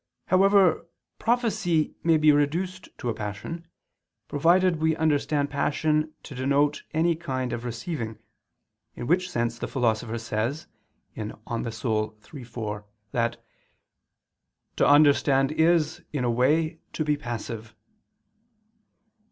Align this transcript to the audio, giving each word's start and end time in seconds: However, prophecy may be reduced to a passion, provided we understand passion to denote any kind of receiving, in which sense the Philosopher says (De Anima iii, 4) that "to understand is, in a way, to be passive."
However, 0.29 0.87
prophecy 1.19 1.93
may 2.03 2.17
be 2.17 2.31
reduced 2.31 2.89
to 2.97 3.09
a 3.09 3.13
passion, 3.13 3.67
provided 4.27 4.77
we 4.77 4.95
understand 4.95 5.51
passion 5.51 6.11
to 6.23 6.33
denote 6.33 6.81
any 6.91 7.15
kind 7.15 7.53
of 7.53 7.63
receiving, 7.63 8.17
in 8.95 9.05
which 9.05 9.29
sense 9.29 9.59
the 9.59 9.67
Philosopher 9.67 10.17
says 10.17 10.65
(De 11.13 11.37
Anima 11.45 11.69
iii, 12.33 12.43
4) 12.43 12.85
that 13.11 13.45
"to 14.75 14.87
understand 14.87 15.51
is, 15.51 16.01
in 16.11 16.23
a 16.23 16.31
way, 16.31 16.79
to 16.93 17.05
be 17.05 17.15
passive." 17.15 17.75